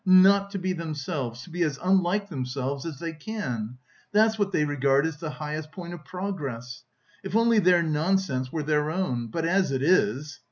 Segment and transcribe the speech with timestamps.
[0.03, 3.77] Not to be themselves, to be as unlike themselves as they can.
[4.11, 6.83] That's what they regard as the highest point of progress.
[7.23, 10.39] If only their nonsense were their own, but as it is..."